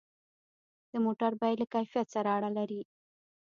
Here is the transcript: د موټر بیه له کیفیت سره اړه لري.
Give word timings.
د 0.91 0.93
موټر 1.05 1.31
بیه 1.41 1.57
له 1.61 1.65
کیفیت 1.73 2.07
سره 2.15 2.29
اړه 2.37 2.49
لري. 2.57 2.81